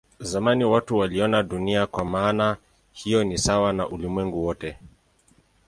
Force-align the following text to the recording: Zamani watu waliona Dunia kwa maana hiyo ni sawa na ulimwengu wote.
Zamani 0.19 0.65
watu 0.65 0.97
waliona 0.97 1.43
Dunia 1.43 1.85
kwa 1.87 2.05
maana 2.05 2.57
hiyo 2.91 3.23
ni 3.23 3.37
sawa 3.37 3.73
na 3.73 3.87
ulimwengu 3.87 4.45
wote. 4.45 4.77